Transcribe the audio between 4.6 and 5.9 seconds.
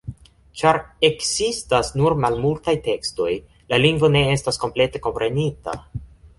komplete komprenita.